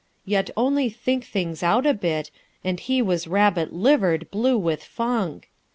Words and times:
Yet, 0.25 0.49
only 0.57 0.89
think 0.89 1.23
things 1.25 1.61
out 1.61 1.85
a 1.85 1.93
bit, 1.93 2.31
And 2.63 2.79
he 2.79 3.03
was 3.03 3.27
rabbit 3.27 3.71
livered, 3.71 4.31
blue 4.31 4.57
with 4.57 4.83
funk! 4.83 5.51